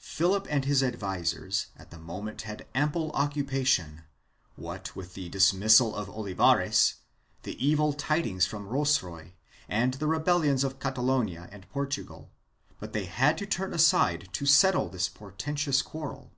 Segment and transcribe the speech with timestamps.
[0.00, 4.04] Philip and his advisers at the moment had ample occupation,
[4.56, 6.94] what with the dismissal of Olivares,
[7.42, 9.32] the evil tidings from Rocroy
[9.68, 12.30] and the rebellions in Catalonia and Portugal,
[12.80, 16.32] but they had to turn aside to settle this portentous quarrel.